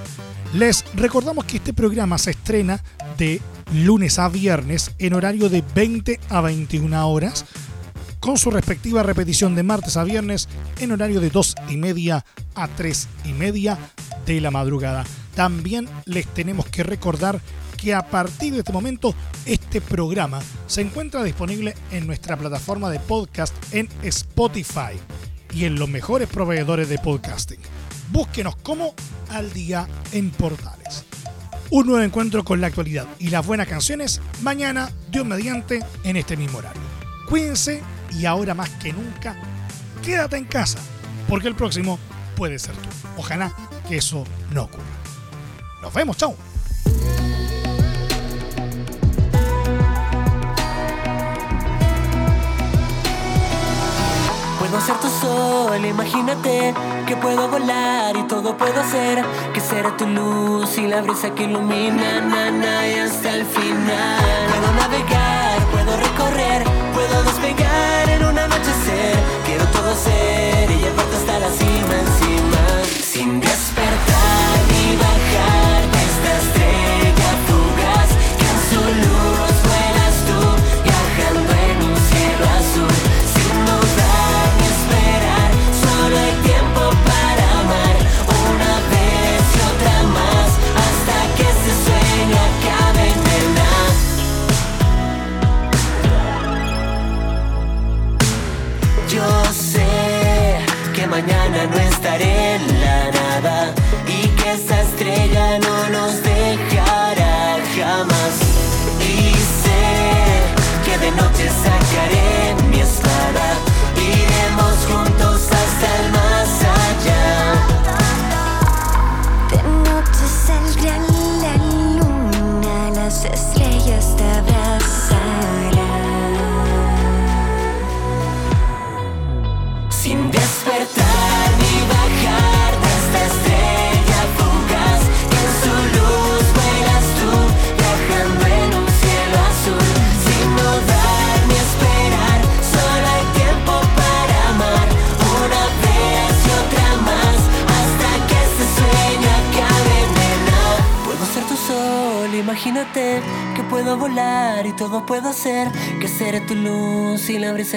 Les 0.53 0.85
recordamos 0.95 1.45
que 1.45 1.57
este 1.57 1.73
programa 1.73 2.17
se 2.17 2.31
estrena 2.31 2.81
de 3.17 3.41
lunes 3.73 4.19
a 4.19 4.29
viernes 4.29 4.91
en 4.99 5.13
horario 5.13 5.49
de 5.49 5.63
20 5.75 6.19
a 6.29 6.41
21 6.41 7.09
horas, 7.09 7.45
con 8.19 8.37
su 8.37 8.51
respectiva 8.51 9.03
repetición 9.03 9.55
de 9.55 9.63
martes 9.63 9.97
a 9.97 10.03
viernes 10.03 10.47
en 10.79 10.91
horario 10.91 11.19
de 11.19 11.29
2 11.29 11.55
y 11.69 11.77
media 11.77 12.25
a 12.55 12.67
3 12.67 13.07
y 13.25 13.33
media 13.33 13.77
de 14.25 14.41
la 14.41 14.51
madrugada. 14.51 15.05
También 15.35 15.87
les 16.05 16.25
tenemos 16.27 16.65
que 16.67 16.83
recordar 16.83 17.41
que 17.75 17.93
a 17.93 18.09
partir 18.09 18.53
de 18.53 18.59
este 18.59 18.71
momento 18.71 19.13
este 19.45 19.81
programa 19.81 20.41
se 20.67 20.81
encuentra 20.81 21.23
disponible 21.23 21.75
en 21.91 22.07
nuestra 22.07 22.37
plataforma 22.37 22.89
de 22.89 22.99
podcast 22.99 23.53
en 23.73 23.89
Spotify 24.03 24.99
y 25.53 25.65
en 25.65 25.75
los 25.75 25.89
mejores 25.89 26.27
proveedores 26.27 26.89
de 26.89 26.97
podcasting. 26.97 27.59
Búsquenos 28.11 28.55
como 28.57 28.93
al 29.29 29.51
día 29.53 29.87
en 30.11 30.31
portales. 30.31 31.05
Un 31.71 31.87
nuevo 31.87 32.03
encuentro 32.03 32.43
con 32.43 32.61
la 32.61 32.67
actualidad 32.67 33.07
y 33.19 33.29
las 33.29 33.45
buenas 33.45 33.67
canciones 33.67 34.21
mañana, 34.41 34.91
Dios 35.11 35.25
mediante, 35.25 35.83
en 36.03 36.17
este 36.17 36.37
mismo 36.37 36.59
horario. 36.59 36.81
Cuídense 37.27 37.81
y 38.11 38.25
ahora 38.25 38.53
más 38.53 38.69
que 38.71 38.93
nunca, 38.93 39.35
quédate 40.03 40.37
en 40.37 40.45
casa, 40.45 40.79
porque 41.27 41.47
el 41.47 41.55
próximo 41.55 41.97
puede 42.35 42.59
ser 42.59 42.75
tú. 42.75 42.89
Ojalá 43.17 43.53
que 43.87 43.97
eso 43.97 44.23
no 44.51 44.63
ocurra. 44.63 44.83
Nos 45.81 45.93
vemos, 45.93 46.17
chao. 46.17 46.35
Puedo 54.67 54.81
ser 54.81 54.95
tu 54.95 55.07
sol, 55.07 55.85
imagínate 55.85 56.73
que 57.05 57.15
puedo 57.17 57.47
volar 57.49 58.17
y 58.17 58.23
todo 58.23 58.57
puedo 58.57 58.81
hacer. 58.81 59.23
Que 59.53 59.59
será 59.59 59.95
tu 59.95 60.07
luz 60.07 60.75
y 60.79 60.87
la 60.87 61.01
brisa 61.01 61.29
que 61.35 61.43
ilumina, 61.43 62.19
na, 62.21 62.49
na, 62.49 62.87
y 62.87 62.95
hasta 62.95 63.35
el 63.35 63.45
final. 63.45 64.23
Puedo 64.49 64.73
navegar, 64.73 65.59
puedo 65.71 65.95
recorrer, 65.97 66.63
puedo 66.95 67.23
despegar 67.25 68.09
en 68.09 68.25
un 68.25 68.39
anochecer. 68.39 69.15
Quiero 69.45 69.65
todo 69.67 69.95
ser 69.95 70.71
y 70.71 70.77
llevarte 70.79 71.15
hasta 71.15 71.39
la 71.39 71.49
cima 71.51 71.64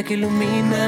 que 0.03 0.15
ilumina. 0.15 0.88